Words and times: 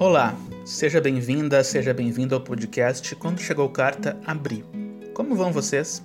Olá, 0.00 0.32
seja 0.64 1.00
bem-vinda, 1.00 1.64
seja 1.64 1.92
bem-vindo 1.92 2.32
ao 2.32 2.40
podcast 2.40 3.16
Quando 3.16 3.40
Chegou 3.40 3.68
Carta, 3.68 4.16
Abri. 4.24 4.64
Como 5.12 5.34
vão 5.34 5.52
vocês? 5.52 6.00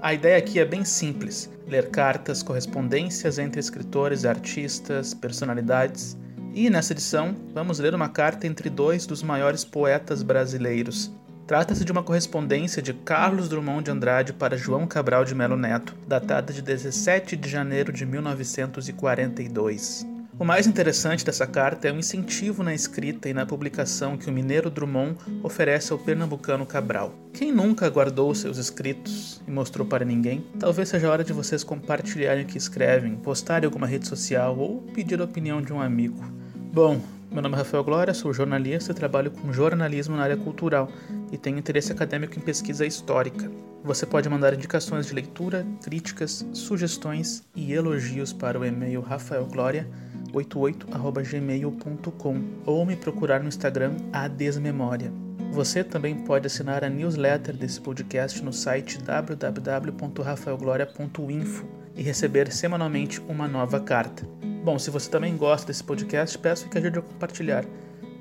A 0.00 0.14
ideia 0.14 0.38
aqui 0.38 0.58
é 0.58 0.64
bem 0.64 0.86
simples: 0.86 1.50
ler 1.68 1.90
cartas, 1.90 2.42
correspondências 2.42 3.38
entre 3.38 3.60
escritores, 3.60 4.24
artistas, 4.24 5.12
personalidades. 5.12 6.16
E 6.54 6.70
nessa 6.70 6.94
edição, 6.94 7.36
vamos 7.52 7.78
ler 7.78 7.94
uma 7.94 8.08
carta 8.08 8.46
entre 8.46 8.70
dois 8.70 9.04
dos 9.04 9.22
maiores 9.22 9.66
poetas 9.66 10.22
brasileiros. 10.22 11.12
Trata-se 11.46 11.84
de 11.84 11.92
uma 11.92 12.02
correspondência 12.02 12.80
de 12.80 12.94
Carlos 12.94 13.50
Drummond 13.50 13.84
de 13.84 13.90
Andrade 13.90 14.32
para 14.32 14.56
João 14.56 14.86
Cabral 14.86 15.26
de 15.26 15.34
Melo 15.34 15.58
Neto, 15.58 15.94
datada 16.08 16.54
de 16.54 16.62
17 16.62 17.36
de 17.36 17.50
janeiro 17.50 17.92
de 17.92 18.06
1942. 18.06 20.15
O 20.38 20.44
mais 20.44 20.66
interessante 20.66 21.24
dessa 21.24 21.46
carta 21.46 21.88
é 21.88 21.92
o 21.92 21.98
incentivo 21.98 22.62
na 22.62 22.74
escrita 22.74 23.26
e 23.26 23.32
na 23.32 23.46
publicação 23.46 24.18
que 24.18 24.28
o 24.28 24.32
mineiro 24.32 24.68
Drummond 24.68 25.16
oferece 25.42 25.94
ao 25.94 25.98
pernambucano 25.98 26.66
Cabral. 26.66 27.14
Quem 27.32 27.50
nunca 27.50 27.88
guardou 27.88 28.34
seus 28.34 28.58
escritos 28.58 29.40
e 29.48 29.50
mostrou 29.50 29.86
para 29.86 30.04
ninguém? 30.04 30.46
Talvez 30.60 30.90
seja 30.90 31.10
hora 31.10 31.24
de 31.24 31.32
vocês 31.32 31.64
compartilharem 31.64 32.44
o 32.44 32.46
que 32.46 32.58
escrevem, 32.58 33.16
postarem 33.16 33.64
em 33.64 33.68
alguma 33.68 33.86
rede 33.86 34.06
social 34.06 34.58
ou 34.58 34.82
pedir 34.92 35.18
a 35.22 35.24
opinião 35.24 35.62
de 35.62 35.72
um 35.72 35.80
amigo. 35.80 36.22
Bom, 36.54 37.00
meu 37.32 37.40
nome 37.40 37.54
é 37.54 37.58
Rafael 37.58 37.82
Glória, 37.82 38.12
sou 38.12 38.34
jornalista 38.34 38.92
e 38.92 38.94
trabalho 38.94 39.30
com 39.30 39.54
jornalismo 39.54 40.18
na 40.18 40.24
área 40.24 40.36
cultural 40.36 40.92
e 41.32 41.38
tenho 41.38 41.58
interesse 41.58 41.92
acadêmico 41.92 42.38
em 42.38 42.42
pesquisa 42.42 42.84
histórica. 42.84 43.50
Você 43.82 44.04
pode 44.04 44.28
mandar 44.28 44.52
indicações 44.52 45.06
de 45.06 45.14
leitura, 45.14 45.66
críticas, 45.82 46.44
sugestões 46.52 47.42
e 47.54 47.72
elogios 47.72 48.34
para 48.34 48.60
o 48.60 48.66
e-mail 48.66 49.00
rafaelgloria.com 49.00 50.15
88@gmail.com 50.36 52.42
ou 52.66 52.84
me 52.84 52.96
procurar 52.96 53.42
no 53.42 53.48
Instagram 53.48 53.96
a 54.12 54.28
Desmemória. 54.28 55.10
Você 55.52 55.82
também 55.82 56.14
pode 56.14 56.46
assinar 56.46 56.84
a 56.84 56.90
newsletter 56.90 57.56
desse 57.56 57.80
podcast 57.80 58.42
no 58.42 58.52
site 58.52 59.02
www.rafaelgloria.info 59.02 61.64
e 61.94 62.02
receber 62.02 62.52
semanalmente 62.52 63.22
uma 63.22 63.48
nova 63.48 63.80
carta. 63.80 64.28
Bom, 64.62 64.78
se 64.78 64.90
você 64.90 65.08
também 65.08 65.34
gosta 65.36 65.68
desse 65.68 65.82
podcast, 65.82 66.36
peço 66.38 66.68
que 66.68 66.76
ajude 66.76 66.98
a 66.98 67.02
compartilhar, 67.02 67.64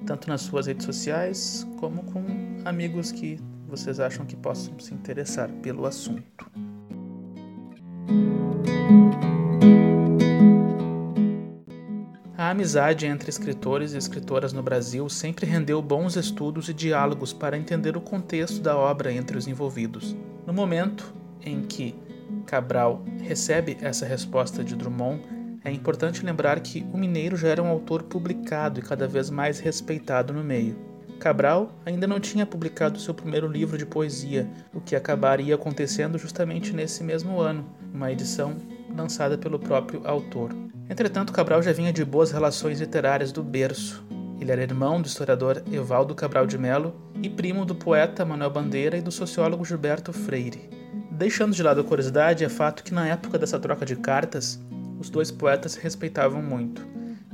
tanto 0.06 0.30
nas 0.30 0.40
suas 0.42 0.68
redes 0.68 0.86
sociais 0.86 1.68
como 1.78 2.04
com 2.04 2.24
amigos 2.64 3.12
que 3.12 3.38
vocês 3.68 4.00
acham 4.00 4.26
que 4.26 4.38
possam 4.38 4.80
se 4.80 4.94
interessar 4.94 5.50
pelo 5.62 5.86
assunto. 5.86 6.50
Amizade 12.56 13.06
entre 13.06 13.30
escritores 13.30 13.94
e 13.94 13.98
escritoras 13.98 14.54
no 14.54 14.64
Brasil 14.64 15.10
sempre 15.10 15.46
rendeu 15.46 15.82
bons 15.82 16.16
estudos 16.16 16.70
e 16.70 16.74
diálogos 16.74 17.34
para 17.34 17.58
entender 17.58 17.98
o 17.98 18.02
contexto 18.02 18.62
da 18.62 18.78
obra 18.78 19.12
entre 19.12 19.38
os 19.38 19.46
envolvidos. 19.46 20.16
No 20.48 20.54
momento 20.54 21.14
em 21.42 21.64
que 21.64 21.94
Cabral 22.46 23.04
recebe 23.22 23.78
essa 23.82 24.06
resposta 24.06 24.64
de 24.64 24.74
Drummond, 24.74 25.22
é 25.66 25.72
importante 25.72 26.26
lembrar 26.26 26.62
que 26.62 26.88
o 26.94 26.98
Mineiro 26.98 27.36
já 27.36 27.50
era 27.50 27.62
um 27.62 27.68
autor 27.68 28.04
publicado 28.04 28.80
e 28.80 28.84
cada 28.84 29.06
vez 29.06 29.30
mais 29.30 29.60
respeitado 29.60 30.32
no 30.32 30.44
meio. 30.44 30.78
Cabral 31.20 31.74
ainda 31.86 32.08
não 32.08 32.22
tinha 32.22 32.46
publicado 32.46 33.00
seu 33.00 33.14
primeiro 33.14 33.50
livro 33.50 33.78
de 33.78 33.86
poesia, 33.86 34.50
o 34.74 34.80
que 34.80 34.96
acabaria 34.96 35.56
acontecendo 35.56 36.18
justamente 36.18 36.72
nesse 36.72 37.04
mesmo 37.04 37.38
ano, 37.38 37.66
uma 37.94 38.14
edição 38.14 38.56
lançada 38.96 39.38
pelo 39.38 39.60
próprio 39.60 40.02
autor. 40.08 40.56
Entretanto, 40.90 41.34
Cabral 41.34 41.64
já 41.64 41.72
vinha 41.72 41.92
de 41.92 42.06
boas 42.06 42.32
relações 42.32 42.80
literárias 42.80 43.32
do 43.32 43.42
berço. 43.42 44.06
Ele 44.40 44.52
era 44.52 44.62
irmão 44.62 45.02
do 45.02 45.08
historiador 45.08 45.64
Evaldo 45.72 46.14
Cabral 46.14 46.46
de 46.46 46.58
Melo 46.58 46.96
e 47.24 47.30
primo 47.30 47.66
do 47.66 47.74
poeta 47.74 48.24
Manuel 48.24 48.52
Bandeira 48.52 48.98
e 48.98 49.02
do 49.02 49.12
sociólogo 49.12 49.66
Gilberto 49.66 50.14
Freire. 50.14 50.70
Deixando 51.10 51.56
de 51.56 51.64
lado 51.64 51.82
a 51.82 51.84
curiosidade, 51.84 52.44
é 52.44 52.50
fato 52.50 52.84
que 52.84 52.94
na 52.94 53.08
época 53.08 53.40
dessa 53.40 53.58
troca 53.58 53.86
de 53.86 53.96
cartas, 53.96 54.60
os 55.00 55.10
dois 55.10 55.32
poetas 55.32 55.72
se 55.72 55.80
respeitavam 55.80 56.42
muito, 56.42 56.86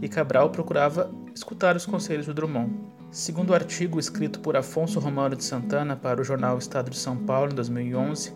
e 0.02 0.08
Cabral 0.08 0.50
procurava 0.52 1.12
escutar 1.34 1.76
os 1.76 1.86
conselhos 1.86 2.28
de 2.28 2.34
Drummond. 2.34 2.72
Segundo 3.12 3.50
o 3.50 3.54
artigo 3.54 4.00
escrito 4.00 4.40
por 4.40 4.56
Afonso 4.56 5.00
Romano 5.00 5.36
de 5.36 5.44
Santana 5.44 5.96
para 5.96 6.22
o 6.22 6.24
jornal 6.24 6.58
Estado 6.58 6.90
de 6.90 6.98
São 6.98 7.18
Paulo 7.18 7.52
em 7.52 7.56
2011, 7.56 8.32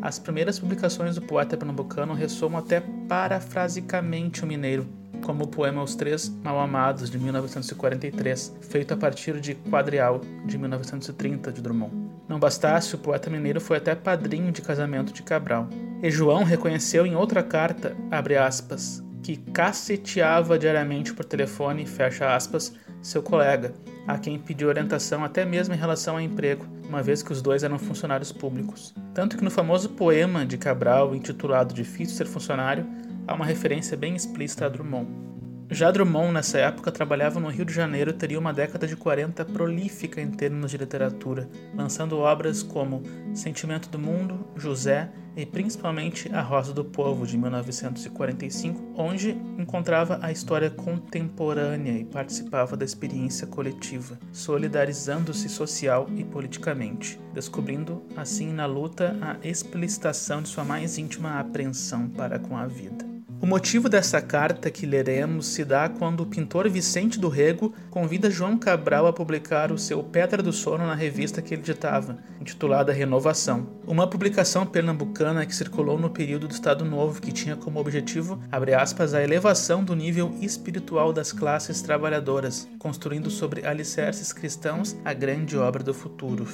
as 0.00 0.18
primeiras 0.18 0.58
publicações 0.58 1.14
do 1.14 1.22
poeta 1.22 1.56
pernambucano 1.56 2.14
ressomam 2.14 2.58
até 2.58 2.82
parafrasicamente 3.08 4.44
o 4.44 4.46
mineiro, 4.46 4.86
como 5.22 5.44
o 5.44 5.48
poema 5.48 5.82
Os 5.82 5.94
Três 5.94 6.28
Mal-Amados, 6.42 7.10
de 7.10 7.18
1943, 7.18 8.56
feito 8.60 8.94
a 8.94 8.96
partir 8.96 9.40
de 9.40 9.54
Quadrial, 9.54 10.20
de 10.46 10.56
1930, 10.56 11.52
de 11.52 11.60
Drummond. 11.60 11.92
Não 12.28 12.38
bastasse, 12.38 12.94
o 12.94 12.98
poeta 12.98 13.30
mineiro 13.30 13.60
foi 13.60 13.78
até 13.78 13.94
padrinho 13.94 14.52
de 14.52 14.62
casamento 14.62 15.12
de 15.12 15.22
Cabral. 15.22 15.68
E 16.02 16.10
João 16.10 16.44
reconheceu 16.44 17.06
em 17.06 17.16
outra 17.16 17.42
carta, 17.42 17.96
abre 18.10 18.36
aspas, 18.36 19.02
que 19.22 19.36
caceteava 19.36 20.58
diariamente 20.58 21.12
por 21.12 21.24
telefone, 21.24 21.86
fecha 21.86 22.34
aspas, 22.34 22.72
seu 23.02 23.22
colega, 23.22 23.74
a 24.06 24.18
quem 24.18 24.38
pediu 24.38 24.68
orientação 24.68 25.24
até 25.24 25.44
mesmo 25.44 25.74
em 25.74 25.78
relação 25.78 26.14
ao 26.14 26.20
emprego, 26.20 26.64
uma 26.88 27.02
vez 27.02 27.22
que 27.22 27.32
os 27.32 27.42
dois 27.42 27.62
eram 27.62 27.78
funcionários 27.78 28.32
públicos. 28.32 28.94
Tanto 29.12 29.36
que 29.36 29.44
no 29.44 29.50
famoso 29.50 29.90
poema 29.90 30.46
de 30.46 30.56
Cabral, 30.56 31.14
intitulado 31.14 31.74
Difícil 31.74 32.16
Ser 32.16 32.26
Funcionário, 32.26 32.86
há 33.26 33.34
uma 33.34 33.44
referência 33.44 33.96
bem 33.96 34.16
explícita 34.16 34.66
a 34.66 34.68
Drummond. 34.68 35.27
Já 35.70 35.90
Drummond, 35.90 36.32
nessa 36.32 36.58
época, 36.58 36.90
trabalhava 36.90 37.38
no 37.38 37.48
Rio 37.48 37.64
de 37.64 37.74
Janeiro 37.74 38.10
e 38.10 38.14
teria 38.14 38.38
uma 38.38 38.54
década 38.54 38.86
de 38.86 38.96
40 38.96 39.44
prolífica 39.44 40.18
em 40.18 40.30
termos 40.30 40.70
de 40.70 40.78
literatura, 40.78 41.46
lançando 41.74 42.16
obras 42.16 42.62
como 42.62 43.02
Sentimento 43.34 43.90
do 43.90 43.98
Mundo, 43.98 44.46
José 44.56 45.10
e 45.36 45.44
principalmente 45.44 46.34
A 46.34 46.40
Rosa 46.40 46.72
do 46.72 46.82
Povo, 46.82 47.26
de 47.26 47.36
1945, 47.36 48.94
onde 48.96 49.32
encontrava 49.58 50.18
a 50.22 50.32
história 50.32 50.70
contemporânea 50.70 51.98
e 51.98 52.04
participava 52.04 52.74
da 52.74 52.84
experiência 52.84 53.46
coletiva, 53.46 54.18
solidarizando-se 54.32 55.50
social 55.50 56.08
e 56.16 56.24
politicamente, 56.24 57.20
descobrindo, 57.34 58.02
assim, 58.16 58.54
na 58.54 58.64
luta, 58.64 59.14
a 59.20 59.36
explicitação 59.46 60.40
de 60.40 60.48
sua 60.48 60.64
mais 60.64 60.96
íntima 60.96 61.38
apreensão 61.38 62.08
para 62.08 62.38
com 62.38 62.56
a 62.56 62.66
vida. 62.66 63.07
O 63.40 63.46
motivo 63.46 63.88
dessa 63.88 64.20
carta 64.20 64.68
que 64.68 64.84
leremos 64.84 65.46
se 65.46 65.64
dá 65.64 65.88
quando 65.88 66.22
o 66.22 66.26
pintor 66.26 66.68
Vicente 66.68 67.20
do 67.20 67.28
Rego 67.28 67.72
convida 67.88 68.28
João 68.28 68.58
Cabral 68.58 69.06
a 69.06 69.12
publicar 69.12 69.70
o 69.70 69.78
seu 69.78 70.02
Pedra 70.02 70.42
do 70.42 70.52
Sono 70.52 70.84
na 70.84 70.94
revista 70.94 71.40
que 71.40 71.54
ele 71.54 71.62
editava, 71.62 72.18
intitulada 72.40 72.92
Renovação, 72.92 73.68
uma 73.86 74.10
publicação 74.10 74.66
pernambucana 74.66 75.46
que 75.46 75.54
circulou 75.54 75.96
no 75.96 76.10
período 76.10 76.48
do 76.48 76.52
Estado 76.52 76.84
Novo 76.84 77.22
que 77.22 77.30
tinha 77.30 77.54
como 77.54 77.78
objetivo, 77.78 78.40
aspas, 78.76 79.14
a 79.14 79.22
elevação 79.22 79.84
do 79.84 79.94
nível 79.94 80.34
espiritual 80.40 81.12
das 81.12 81.30
classes 81.30 81.80
trabalhadoras, 81.80 82.68
construindo 82.76 83.30
sobre 83.30 83.64
alicerces 83.64 84.32
cristãos 84.32 84.96
a 85.04 85.12
grande 85.12 85.56
obra 85.56 85.84
do 85.84 85.94
futuro. 85.94 86.44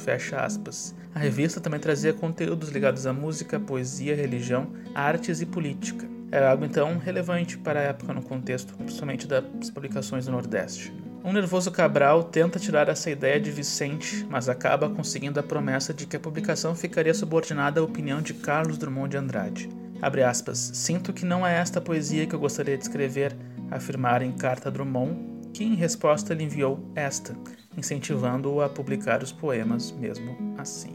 A 1.15 1.19
revista 1.19 1.61
também 1.63 1.81
trazia 1.81 2.13
conteúdos 2.13 2.69
ligados 2.69 3.07
à 3.07 3.13
música, 3.13 3.59
poesia, 3.59 4.15
religião, 4.15 4.71
artes 4.95 5.41
e 5.41 5.47
política. 5.47 6.14
Era 6.31 6.51
algo 6.51 6.65
então 6.65 6.99
relevante 6.99 7.57
para 7.59 7.81
a 7.81 7.85
época 7.85 8.13
no 8.13 8.23
contexto, 8.23 8.75
principalmente 8.75 9.27
das 9.27 9.71
publicações 9.71 10.27
do 10.27 10.33
Nordeste. 10.33 10.93
Um 11.25 11.33
nervoso 11.33 11.71
Cabral 11.71 12.25
tenta 12.25 12.59
tirar 12.59 12.89
essa 12.89 13.11
ideia 13.11 13.41
de 13.41 13.51
Vicente, 13.51 14.27
mas 14.29 14.49
acaba 14.49 14.91
conseguindo 14.91 15.41
a 15.41 15.43
promessa 15.43 15.95
de 15.95 16.07
que 16.07 16.17
a 16.17 16.21
publicação 16.21 16.75
ficaria 16.75 17.15
subordinada 17.15 17.81
à 17.81 17.83
opinião 17.83 18.21
de 18.21 18.35
Carlos 18.35 18.77
Drummond 18.77 19.11
de 19.11 19.17
Andrade. 19.17 19.69
Abre 20.03 20.23
aspas, 20.23 20.59
sinto 20.75 21.15
que 21.15 21.25
não 21.25 21.47
é 21.47 21.55
esta 21.55 21.81
poesia 21.81 22.27
que 22.27 22.35
eu 22.35 22.39
gostaria 22.39 22.77
de 22.77 22.85
escrever, 22.85 23.35
afirmara 23.71 24.23
em 24.23 24.33
carta 24.33 24.69
a 24.69 24.73
Drummond, 24.73 25.17
que 25.55 25.65
em 25.65 25.75
resposta 25.75 26.35
lhe 26.35 26.45
enviou 26.45 26.93
esta, 26.95 27.35
incentivando-o 27.75 28.61
a 28.61 28.69
publicar 28.69 29.23
os 29.23 29.33
poemas 29.33 29.93
mesmo 29.93 30.37
assim. 30.59 30.94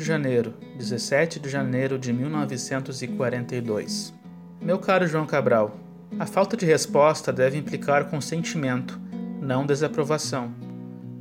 De 0.00 0.06
Janeiro, 0.06 0.54
17 0.76 1.38
de 1.38 1.50
janeiro 1.50 1.98
de 1.98 2.10
1942. 2.12 4.12
Meu 4.60 4.78
caro 4.78 5.06
João 5.06 5.26
Cabral, 5.26 5.78
a 6.18 6.26
falta 6.26 6.56
de 6.56 6.64
resposta 6.64 7.30
deve 7.30 7.58
implicar 7.58 8.08
consentimento, 8.10 8.98
não 9.40 9.66
desaprovação. 9.66 10.54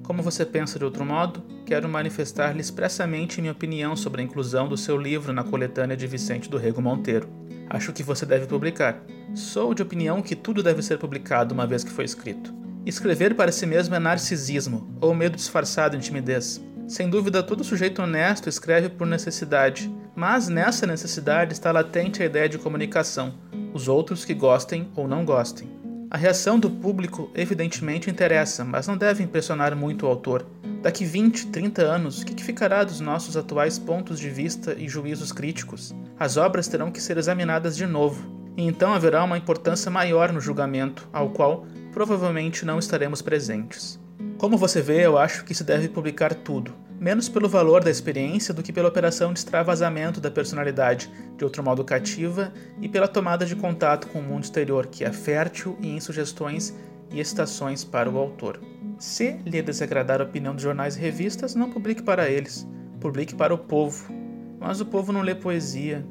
Como 0.01 0.23
você 0.23 0.45
pensa 0.45 0.79
de 0.79 0.85
outro 0.85 1.03
modo, 1.05 1.43
quero 1.65 1.89
manifestar-lhe 1.89 2.61
expressamente 2.61 3.41
minha 3.41 3.51
opinião 3.51 3.97
sobre 3.97 4.21
a 4.21 4.23
inclusão 4.23 4.69
do 4.69 4.77
seu 4.77 4.97
livro 4.97 5.33
na 5.33 5.43
coletânea 5.43 5.97
de 5.97 6.07
Vicente 6.07 6.49
do 6.49 6.57
Rego 6.57 6.81
Monteiro. 6.81 7.27
Acho 7.69 7.91
que 7.91 8.01
você 8.01 8.25
deve 8.25 8.47
publicar. 8.47 9.03
Sou 9.35 9.73
de 9.73 9.83
opinião 9.83 10.21
que 10.21 10.37
tudo 10.37 10.63
deve 10.63 10.81
ser 10.81 10.97
publicado 10.97 11.53
uma 11.53 11.67
vez 11.67 11.83
que 11.83 11.91
foi 11.91 12.05
escrito. 12.05 12.55
Escrever 12.85 13.35
para 13.35 13.51
si 13.51 13.65
mesmo 13.65 13.93
é 13.93 13.99
narcisismo, 13.99 14.87
ou 15.01 15.13
medo 15.13 15.35
disfarçado 15.35 15.97
de 15.97 16.05
timidez. 16.05 16.61
Sem 16.89 17.07
dúvida, 17.07 17.43
todo 17.43 17.63
sujeito 17.63 18.01
honesto 18.01 18.49
escreve 18.49 18.89
por 18.89 19.05
necessidade, 19.05 19.93
mas 20.15 20.49
nessa 20.49 20.87
necessidade 20.87 21.53
está 21.53 21.71
latente 21.71 22.23
a 22.23 22.25
ideia 22.25 22.49
de 22.49 22.57
comunicação. 22.57 23.35
Os 23.75 23.87
outros 23.87 24.25
que 24.25 24.33
gostem 24.33 24.89
ou 24.95 25.07
não 25.07 25.23
gostem. 25.23 25.69
A 26.09 26.17
reação 26.17 26.59
do 26.59 26.67
público 26.67 27.29
evidentemente 27.35 28.09
interessa, 28.09 28.65
mas 28.65 28.87
não 28.87 28.97
deve 28.97 29.23
impressionar 29.23 29.75
muito 29.75 30.07
o 30.07 30.09
autor. 30.09 30.47
Daqui 30.81 31.05
20, 31.05 31.49
30 31.49 31.83
anos, 31.83 32.23
o 32.23 32.25
que 32.25 32.43
ficará 32.43 32.83
dos 32.83 32.99
nossos 32.99 33.37
atuais 33.37 33.77
pontos 33.77 34.19
de 34.19 34.31
vista 34.31 34.73
e 34.73 34.89
juízos 34.89 35.31
críticos? 35.31 35.93
As 36.19 36.37
obras 36.37 36.67
terão 36.67 36.89
que 36.89 36.99
ser 36.99 37.19
examinadas 37.19 37.77
de 37.77 37.85
novo, 37.85 38.27
e 38.57 38.65
então 38.65 38.95
haverá 38.95 39.23
uma 39.23 39.37
importância 39.37 39.91
maior 39.91 40.33
no 40.33 40.41
julgamento, 40.41 41.07
ao 41.13 41.29
qual 41.29 41.67
provavelmente 41.91 42.65
não 42.65 42.79
estaremos 42.79 43.21
presentes. 43.21 43.99
Como 44.39 44.57
você 44.57 44.81
vê, 44.81 45.05
eu 45.05 45.17
acho 45.17 45.43
que 45.43 45.53
se 45.53 45.65
deve 45.65 45.89
publicar 45.89 46.33
tudo, 46.33 46.73
menos 46.97 47.27
pelo 47.27 47.49
valor 47.49 47.83
da 47.83 47.91
experiência 47.91 48.53
do 48.53 48.63
que 48.63 48.71
pela 48.71 48.87
operação 48.87 49.33
de 49.33 49.39
extravasamento 49.39 50.21
da 50.21 50.31
personalidade, 50.31 51.11
de 51.37 51.43
outro 51.43 51.61
modo 51.61 51.83
cativa, 51.83 52.53
e 52.79 52.87
pela 52.87 53.05
tomada 53.05 53.45
de 53.45 53.53
contato 53.53 54.07
com 54.07 54.19
o 54.19 54.23
mundo 54.23 54.45
exterior, 54.45 54.87
que 54.87 55.03
é 55.03 55.11
fértil 55.11 55.77
e 55.81 55.89
em 55.89 55.99
sugestões 55.99 56.73
e 57.11 57.19
excitações 57.19 57.83
para 57.83 58.09
o 58.09 58.17
autor. 58.17 58.61
Se 58.97 59.33
lhe 59.45 59.61
desagradar 59.61 60.21
a 60.21 60.23
opinião 60.23 60.55
dos 60.55 60.63
jornais 60.63 60.95
e 60.95 61.01
revistas, 61.01 61.53
não 61.53 61.69
publique 61.69 62.01
para 62.01 62.29
eles, 62.29 62.65
publique 63.01 63.35
para 63.35 63.53
o 63.53 63.57
povo. 63.57 64.09
Mas 64.57 64.79
o 64.79 64.85
povo 64.85 65.11
não 65.11 65.21
lê 65.21 65.35
poesia. 65.35 66.07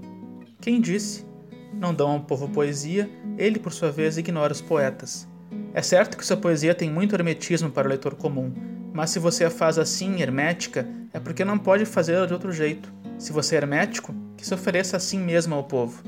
Quem 0.61 0.83
disse? 0.83 1.25
Não 1.73 1.95
dão 1.95 2.11
ao 2.11 2.21
povo 2.21 2.47
poesia, 2.51 3.09
ele 3.39 3.59
por 3.59 3.73
sua 3.73 3.91
vez 3.91 4.19
ignora 4.19 4.53
os 4.53 4.61
poetas. 4.61 5.27
É 5.75 5.83
certo 5.83 6.17
que 6.17 6.25
sua 6.25 6.37
poesia 6.37 6.75
tem 6.75 6.91
muito 6.91 7.15
hermetismo 7.15 7.71
para 7.71 7.87
o 7.87 7.89
leitor 7.89 8.15
comum, 8.15 8.53
mas 8.93 9.11
se 9.11 9.19
você 9.19 9.45
a 9.45 9.51
faz 9.51 9.79
assim, 9.79 10.21
hermética, 10.21 10.89
é 11.13 11.21
porque 11.21 11.45
não 11.45 11.59
pode 11.59 11.85
fazê-la 11.85 12.27
de 12.27 12.33
outro 12.33 12.53
jeito. 12.53 12.93
Se 13.19 13.33
você 13.33 13.55
é 13.55 13.59
hermético, 13.59 14.15
que 14.37 14.47
se 14.47 14.55
ofereça 14.55 14.97
assim 14.97 15.19
mesmo 15.19 15.55
ao 15.55 15.65
povo. 15.65 16.03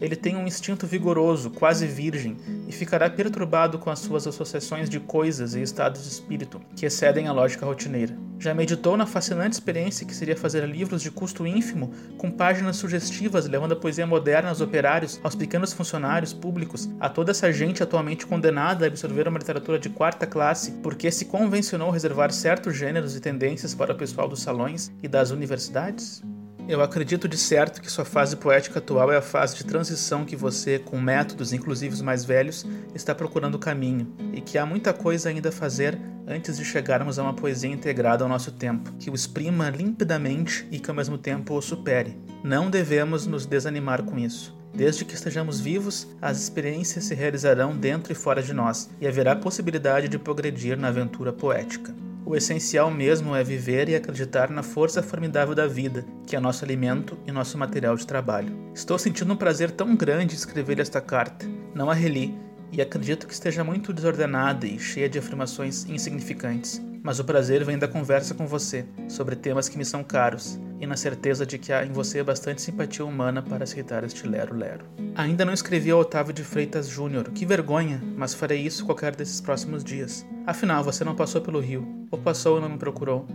Ele 0.00 0.16
tem 0.16 0.36
um 0.36 0.46
instinto 0.46 0.86
vigoroso, 0.86 1.50
quase 1.50 1.86
virgem, 1.86 2.36
e 2.70 2.72
ficará 2.72 3.10
perturbado 3.10 3.80
com 3.80 3.90
as 3.90 3.98
suas 3.98 4.28
associações 4.28 4.88
de 4.88 5.00
coisas 5.00 5.56
e 5.56 5.60
estados 5.60 6.04
de 6.04 6.08
espírito 6.08 6.60
que 6.76 6.86
excedem 6.86 7.26
a 7.26 7.32
lógica 7.32 7.66
rotineira. 7.66 8.16
Já 8.38 8.54
meditou 8.54 8.96
na 8.96 9.06
fascinante 9.06 9.54
experiência 9.54 10.06
que 10.06 10.14
seria 10.14 10.36
fazer 10.36 10.64
livros 10.68 11.02
de 11.02 11.10
custo 11.10 11.44
ínfimo, 11.44 11.90
com 12.16 12.30
páginas 12.30 12.76
sugestivas, 12.76 13.48
levando 13.48 13.72
a 13.72 13.76
poesia 13.76 14.06
moderna 14.06 14.50
aos 14.50 14.60
operários, 14.60 15.18
aos 15.24 15.34
pequenos 15.34 15.72
funcionários 15.72 16.32
públicos, 16.32 16.88
a 17.00 17.08
toda 17.08 17.32
essa 17.32 17.52
gente 17.52 17.82
atualmente 17.82 18.24
condenada 18.24 18.84
a 18.84 18.88
absorver 18.88 19.26
uma 19.26 19.40
literatura 19.40 19.76
de 19.76 19.90
quarta 19.90 20.24
classe, 20.24 20.70
porque 20.80 21.10
se 21.10 21.24
convencionou 21.24 21.90
reservar 21.90 22.30
certos 22.30 22.76
gêneros 22.76 23.16
e 23.16 23.20
tendências 23.20 23.74
para 23.74 23.94
o 23.94 23.96
pessoal 23.96 24.28
dos 24.28 24.42
salões 24.42 24.92
e 25.02 25.08
das 25.08 25.32
universidades? 25.32 26.22
Eu 26.68 26.80
acredito 26.82 27.26
de 27.26 27.36
certo 27.36 27.80
que 27.80 27.90
sua 27.90 28.04
fase 28.04 28.36
poética 28.36 28.78
atual 28.78 29.12
é 29.12 29.16
a 29.16 29.22
fase 29.22 29.56
de 29.56 29.64
transição 29.64 30.24
que 30.24 30.36
você, 30.36 30.78
com 30.78 31.00
métodos, 31.00 31.52
inclusive 31.52 31.94
os 31.94 32.02
mais 32.02 32.24
velhos, 32.24 32.64
está 32.94 33.14
procurando 33.14 33.56
o 33.56 33.58
caminho, 33.58 34.12
e 34.32 34.40
que 34.40 34.56
há 34.56 34.64
muita 34.64 34.92
coisa 34.92 35.28
ainda 35.28 35.48
a 35.48 35.52
fazer 35.52 35.98
antes 36.26 36.56
de 36.56 36.64
chegarmos 36.64 37.18
a 37.18 37.22
uma 37.24 37.34
poesia 37.34 37.70
integrada 37.70 38.22
ao 38.22 38.28
nosso 38.28 38.52
tempo, 38.52 38.92
que 38.98 39.10
o 39.10 39.14
exprima 39.14 39.68
limpidamente 39.68 40.66
e 40.70 40.78
que 40.78 40.88
ao 40.88 40.96
mesmo 40.96 41.18
tempo 41.18 41.54
o 41.54 41.62
supere. 41.62 42.16
Não 42.44 42.70
devemos 42.70 43.26
nos 43.26 43.46
desanimar 43.46 44.04
com 44.04 44.16
isso. 44.16 44.56
Desde 44.72 45.04
que 45.04 45.14
estejamos 45.14 45.60
vivos, 45.60 46.06
as 46.22 46.40
experiências 46.40 47.04
se 47.04 47.14
realizarão 47.14 47.76
dentro 47.76 48.12
e 48.12 48.14
fora 48.14 48.40
de 48.40 48.52
nós, 48.52 48.88
e 49.00 49.08
haverá 49.08 49.34
possibilidade 49.34 50.08
de 50.08 50.18
progredir 50.18 50.78
na 50.78 50.88
aventura 50.88 51.32
poética. 51.32 51.92
O 52.30 52.36
essencial 52.36 52.92
mesmo 52.92 53.34
é 53.34 53.42
viver 53.42 53.88
e 53.88 53.96
acreditar 53.96 54.50
na 54.50 54.62
força 54.62 55.02
formidável 55.02 55.52
da 55.52 55.66
vida, 55.66 56.06
que 56.24 56.36
é 56.36 56.38
nosso 56.38 56.64
alimento 56.64 57.18
e 57.26 57.32
nosso 57.32 57.58
material 57.58 57.96
de 57.96 58.06
trabalho. 58.06 58.56
Estou 58.72 58.96
sentindo 58.96 59.32
um 59.32 59.36
prazer 59.36 59.72
tão 59.72 59.96
grande 59.96 60.36
escrever 60.36 60.78
esta 60.78 61.00
carta. 61.00 61.44
Não 61.74 61.90
a 61.90 61.92
reli 61.92 62.38
e 62.72 62.80
acredito 62.80 63.26
que 63.26 63.32
esteja 63.32 63.64
muito 63.64 63.92
desordenada 63.92 64.66
e 64.66 64.78
cheia 64.78 65.08
de 65.08 65.18
afirmações 65.18 65.84
insignificantes. 65.88 66.80
Mas 67.02 67.18
o 67.18 67.24
prazer 67.24 67.64
vem 67.64 67.78
da 67.78 67.88
conversa 67.88 68.34
com 68.34 68.46
você 68.46 68.84
sobre 69.08 69.34
temas 69.34 69.68
que 69.68 69.78
me 69.78 69.84
são 69.84 70.04
caros 70.04 70.60
e 70.78 70.86
na 70.86 70.96
certeza 70.96 71.46
de 71.46 71.58
que 71.58 71.72
há 71.72 71.84
em 71.84 71.92
você 71.92 72.22
bastante 72.22 72.60
simpatia 72.60 73.04
humana 73.04 73.42
para 73.42 73.64
aceitar 73.64 74.04
este 74.04 74.26
lero-lero. 74.26 74.84
Ainda 75.14 75.44
não 75.44 75.52
escrevi 75.52 75.90
ao 75.90 76.00
Otávio 76.00 76.32
de 76.32 76.44
Freitas 76.44 76.88
Júnior, 76.88 77.30
que 77.30 77.46
vergonha, 77.46 78.02
mas 78.16 78.34
farei 78.34 78.60
isso 78.60 78.84
qualquer 78.84 79.16
desses 79.16 79.40
próximos 79.40 79.82
dias. 79.82 80.26
Afinal, 80.46 80.84
você 80.84 81.02
não 81.04 81.14
passou 81.14 81.40
pelo 81.40 81.60
Rio, 81.60 82.06
ou 82.10 82.18
passou 82.18 82.58
e 82.58 82.60
não 82.60 82.68
me 82.68 82.78
procurou. 82.78 83.26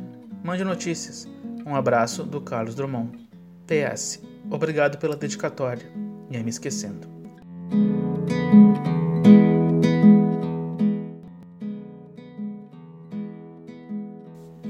Mande 0.43 0.63
notícias. 0.63 1.27
Um 1.65 1.75
abraço 1.75 2.23
do 2.23 2.39
Carlos 2.39 2.75
Drummond. 2.75 3.17
PS. 3.65 4.21
Obrigado 4.49 4.99
pela 4.99 5.15
dedicatória. 5.15 5.85
E 6.29 6.37
aí 6.37 6.43
me 6.43 6.49
esquecendo. 6.51 7.07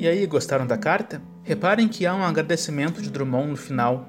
E 0.05 0.07
aí, 0.07 0.23
gostaram 0.27 0.67
da 0.67 0.77
carta? 0.77 1.19
Reparem 1.41 1.87
que 1.87 2.05
há 2.05 2.13
um 2.13 2.23
agradecimento 2.23 3.01
de 3.01 3.09
Drummond 3.09 3.49
no 3.49 3.57
final. 3.57 4.07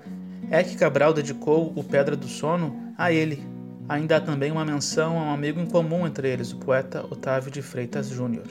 É 0.51 0.63
que 0.63 0.77
Cabral 0.77 1.15
dedicou 1.15 1.73
o 1.75 1.83
Pedra 1.83 2.15
do 2.15 2.29
Sono 2.29 2.93
a 2.99 3.11
ele. 3.11 3.43
Ainda 3.89 4.19
há 4.19 4.21
também 4.21 4.53
uma 4.53 4.63
menção 4.63 5.19
a 5.19 5.23
um 5.23 5.31
amigo 5.31 5.59
em 5.59 5.65
comum 5.65 6.07
entre 6.07 6.31
eles, 6.31 6.53
o 6.53 6.59
poeta 6.59 7.03
Otávio 7.11 7.51
de 7.51 7.63
Freitas 7.63 8.11
Júnior. 8.11 8.45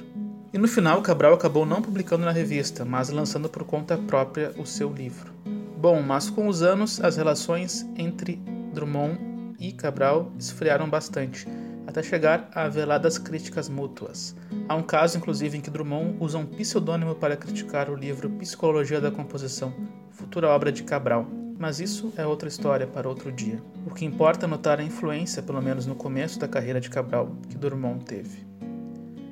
E 0.51 0.57
no 0.57 0.67
final, 0.67 1.03
Cabral 1.03 1.35
acabou 1.35 1.67
não 1.67 1.83
publicando 1.83 2.25
na 2.25 2.31
revista, 2.31 2.83
mas 2.83 3.09
lançando 3.09 3.47
por 3.47 3.63
conta 3.63 3.95
própria 3.95 4.51
o 4.57 4.65
seu 4.65 4.91
livro. 4.91 5.31
Bom, 5.77 6.01
mas 6.01 6.31
com 6.31 6.47
os 6.47 6.63
anos, 6.63 6.99
as 6.99 7.15
relações 7.15 7.87
entre 7.95 8.41
Drummond 8.73 9.19
e 9.59 9.71
Cabral 9.71 10.31
esfriaram 10.39 10.89
bastante 10.89 11.47
até 11.95 12.03
chegar 12.03 12.49
a 12.53 12.67
veladas 12.67 13.17
críticas 13.17 13.69
mútuas. 13.69 14.35
Há 14.67 14.75
um 14.75 14.83
caso, 14.83 15.17
inclusive, 15.17 15.57
em 15.57 15.61
que 15.61 15.69
Drummond 15.69 16.17
usa 16.19 16.37
um 16.37 16.45
pseudônimo 16.45 17.15
para 17.15 17.37
criticar 17.37 17.89
o 17.89 17.95
livro 17.95 18.29
Psicologia 18.31 18.99
da 18.99 19.09
Composição, 19.09 19.73
futura 20.11 20.49
obra 20.49 20.73
de 20.73 20.83
Cabral. 20.83 21.25
Mas 21.57 21.79
isso 21.79 22.11
é 22.17 22.25
outra 22.25 22.49
história 22.49 22.85
para 22.85 23.07
outro 23.07 23.31
dia. 23.31 23.63
O 23.87 23.93
que 23.93 24.03
importa 24.03 24.45
é 24.45 24.49
notar 24.49 24.77
a 24.77 24.83
influência, 24.83 25.41
pelo 25.41 25.61
menos 25.61 25.85
no 25.85 25.95
começo 25.95 26.37
da 26.37 26.49
carreira 26.49 26.81
de 26.81 26.89
Cabral, 26.89 27.33
que 27.47 27.55
Drummond 27.55 28.03
teve. 28.03 28.45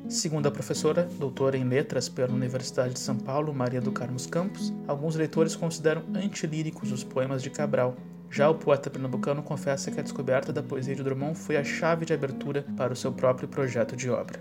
Segundo 0.08 0.48
a 0.48 0.51
professora, 0.51 1.10
doutora 1.20 1.58
em 1.58 1.65
letras 1.65 2.08
pela 2.08 2.34
Universidade 2.34 2.93
de 2.93 3.00
São 3.00 3.17
Paulo, 3.17 3.53
Maria 3.53 3.82
do 3.82 3.91
Carmo 3.91 4.17
Campos, 4.29 4.74
alguns 4.88 5.17
leitores 5.17 5.53
consideram 5.53 6.03
antilíricos 6.15 6.93
os 6.93 7.03
poemas 7.03 7.43
de 7.43 7.50
Cabral, 7.50 7.98
já 8.33 8.49
o 8.49 8.55
poeta 8.55 8.89
pernambucano 8.89 9.43
confessa 9.43 9.91
que 9.91 9.99
a 9.99 10.03
descoberta 10.03 10.51
da 10.51 10.63
poesia 10.63 10.95
de 10.95 11.03
Drummond 11.03 11.37
foi 11.37 11.55
a 11.55 11.63
chave 11.63 12.03
de 12.03 12.13
abertura 12.13 12.65
para 12.75 12.91
o 12.91 12.95
seu 12.95 13.11
próprio 13.11 13.47
projeto 13.47 13.95
de 13.95 14.09
obra. 14.09 14.39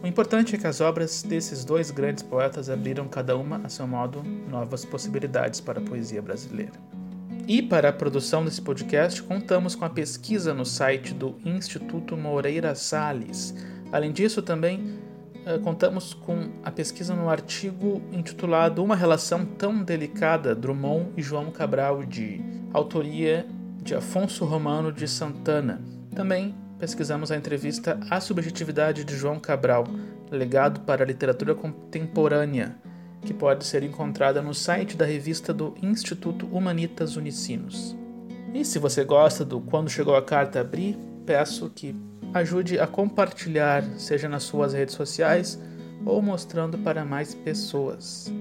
O 0.00 0.06
importante 0.06 0.54
é 0.54 0.58
que 0.58 0.66
as 0.66 0.80
obras 0.80 1.24
desses 1.24 1.64
dois 1.64 1.90
grandes 1.90 2.22
poetas 2.22 2.70
abriram 2.70 3.08
cada 3.08 3.36
uma, 3.36 3.60
a 3.64 3.68
seu 3.68 3.84
modo, 3.84 4.22
novas 4.48 4.84
possibilidades 4.84 5.60
para 5.60 5.80
a 5.80 5.82
poesia 5.82 6.22
brasileira. 6.22 6.70
E 7.48 7.60
para 7.60 7.88
a 7.88 7.92
produção 7.92 8.44
desse 8.44 8.62
podcast, 8.62 9.20
contamos 9.24 9.74
com 9.74 9.84
a 9.84 9.90
pesquisa 9.90 10.54
no 10.54 10.64
site 10.64 11.12
do 11.12 11.34
Instituto 11.44 12.16
Moreira 12.16 12.76
Salles. 12.76 13.56
Além 13.90 14.12
disso, 14.12 14.40
também 14.40 15.00
eh, 15.44 15.58
contamos 15.58 16.14
com 16.14 16.48
a 16.62 16.70
pesquisa 16.70 17.12
no 17.12 17.28
artigo 17.28 18.00
intitulado 18.12 18.84
Uma 18.84 18.94
Relação 18.94 19.44
Tão 19.44 19.82
Delicada, 19.82 20.54
Drummond 20.54 21.10
e 21.16 21.22
João 21.22 21.50
Cabral, 21.50 22.04
de 22.04 22.51
autoria 22.72 23.46
de 23.82 23.94
Afonso 23.94 24.44
Romano 24.44 24.92
de 24.92 25.06
Santana. 25.06 25.80
Também 26.14 26.54
pesquisamos 26.78 27.30
a 27.30 27.36
entrevista 27.36 27.98
A 28.10 28.20
Subjetividade 28.20 29.04
de 29.04 29.16
João 29.16 29.38
Cabral, 29.38 29.84
legado 30.30 30.80
para 30.80 31.04
a 31.04 31.06
literatura 31.06 31.54
contemporânea, 31.54 32.76
que 33.20 33.34
pode 33.34 33.64
ser 33.64 33.82
encontrada 33.82 34.40
no 34.40 34.54
site 34.54 34.96
da 34.96 35.04
revista 35.04 35.52
do 35.52 35.74
Instituto 35.82 36.46
Humanitas 36.46 37.16
Unicinos. 37.16 37.96
E 38.54 38.64
se 38.64 38.78
você 38.78 39.04
gosta 39.04 39.44
do 39.44 39.60
Quando 39.60 39.90
Chegou 39.90 40.16
a 40.16 40.22
Carta 40.22 40.60
Abrir, 40.60 40.98
peço 41.24 41.70
que 41.70 41.94
ajude 42.34 42.80
a 42.80 42.86
compartilhar, 42.86 43.84
seja 43.96 44.28
nas 44.28 44.42
suas 44.42 44.72
redes 44.72 44.94
sociais 44.94 45.60
ou 46.04 46.20
mostrando 46.20 46.78
para 46.78 47.04
mais 47.04 47.34
pessoas. 47.34 48.32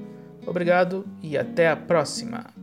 Obrigado 0.46 1.06
e 1.22 1.38
até 1.38 1.70
a 1.70 1.76
próxima! 1.76 2.61